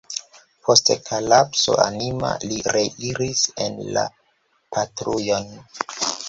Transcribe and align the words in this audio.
Post 0.67 0.87
kolapso 1.09 1.75
anima 1.83 2.31
li 2.53 2.57
reiris 2.77 3.45
en 3.67 3.77
la 3.99 4.07
patrujon. 4.79 5.47